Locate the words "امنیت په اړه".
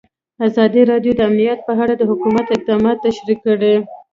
1.29-1.93